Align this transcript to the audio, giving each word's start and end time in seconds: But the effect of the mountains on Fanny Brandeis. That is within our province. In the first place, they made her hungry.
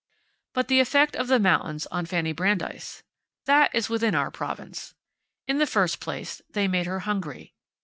But 0.55 0.67
the 0.67 0.79
effect 0.79 1.15
of 1.15 1.27
the 1.27 1.37
mountains 1.37 1.85
on 1.91 2.07
Fanny 2.07 2.31
Brandeis. 2.33 3.03
That 3.45 3.69
is 3.75 3.87
within 3.87 4.15
our 4.15 4.31
province. 4.31 4.95
In 5.47 5.59
the 5.59 5.67
first 5.67 5.99
place, 5.99 6.41
they 6.49 6.67
made 6.67 6.87
her 6.87 7.01
hungry. 7.01 7.53